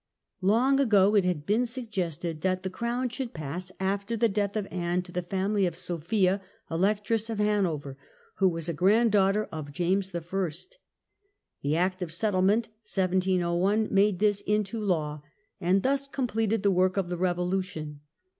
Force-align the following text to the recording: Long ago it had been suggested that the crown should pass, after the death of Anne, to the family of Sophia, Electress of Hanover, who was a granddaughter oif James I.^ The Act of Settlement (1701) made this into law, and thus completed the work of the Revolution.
Long 0.41 0.79
ago 0.79 1.13
it 1.15 1.25
had 1.25 1.45
been 1.45 1.67
suggested 1.67 2.41
that 2.41 2.63
the 2.63 2.71
crown 2.71 3.09
should 3.09 3.35
pass, 3.35 3.71
after 3.79 4.17
the 4.17 4.27
death 4.27 4.55
of 4.55 4.67
Anne, 4.71 5.03
to 5.03 5.11
the 5.11 5.21
family 5.21 5.67
of 5.67 5.77
Sophia, 5.77 6.41
Electress 6.71 7.29
of 7.29 7.37
Hanover, 7.37 7.99
who 8.37 8.49
was 8.49 8.67
a 8.67 8.73
granddaughter 8.73 9.47
oif 9.53 9.71
James 9.71 10.09
I.^ 10.15 10.75
The 11.61 11.75
Act 11.75 12.01
of 12.01 12.11
Settlement 12.11 12.69
(1701) 12.83 13.89
made 13.91 14.17
this 14.17 14.41
into 14.41 14.79
law, 14.79 15.21
and 15.59 15.83
thus 15.83 16.07
completed 16.07 16.63
the 16.63 16.71
work 16.71 16.97
of 16.97 17.09
the 17.09 17.17
Revolution. 17.17 17.99